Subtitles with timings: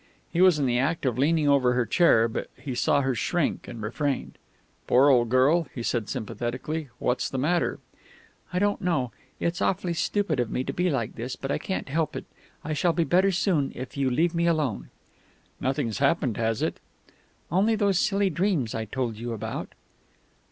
[0.31, 3.67] He was in the act of leaning over her chair, but he saw her shrink,
[3.67, 4.39] and refrained.
[4.87, 6.89] "Poor old girl!" he said sympathetically.
[6.97, 7.77] "What's the matter?"
[8.51, 9.11] "I don't know.
[9.39, 12.25] It's awfully stupid of me to be like this, but I can't help it.
[12.63, 14.89] I shall be better soon if you leave me alone."
[15.59, 16.79] "Nothing's happened, has it?"
[17.51, 19.67] "Only those silly dreams I told you about."